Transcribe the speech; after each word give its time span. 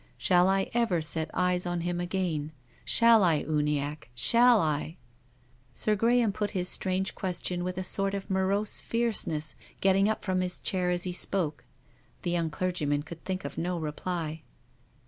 Shall 0.17 0.49
I 0.49 0.71
ever 0.73 0.99
set 0.99 1.29
eyes 1.31 1.67
on 1.67 1.81
him 1.81 2.01
again? 2.01 2.53
Shall 2.85 3.23
I, 3.23 3.43
Uniacke? 3.43 4.09
Shall 4.15 4.59
I?" 4.59 4.97
Sir 5.75 5.93
Graham 5.95 6.31
put 6.33 6.53
this 6.53 6.69
strange 6.69 7.13
question 7.13 7.63
with 7.63 7.77
a 7.77 7.83
sort 7.83 8.15
of 8.15 8.27
morose 8.27 8.81
fierceness, 8.81 9.53
getting 9.79 10.09
up 10.09 10.23
from 10.23 10.41
his 10.41 10.59
chair 10.59 10.89
as 10.89 11.03
he 11.03 11.13
spoke. 11.13 11.65
The 12.23 12.31
young 12.31 12.49
clergyman 12.49 13.03
could 13.03 13.23
think 13.23 13.45
of 13.45 13.59
no 13.59 13.77
reply. 13.77 14.41